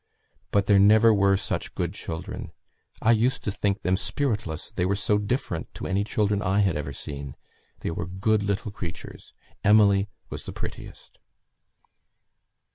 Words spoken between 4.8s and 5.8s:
were so different